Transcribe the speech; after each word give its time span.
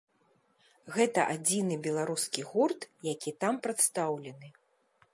Гэта 0.95 1.25
адзіны 1.33 1.75
беларускі 1.89 2.47
гурт, 2.49 2.81
які 3.13 3.37
там 3.45 3.53
прадстаўлены. 3.67 4.47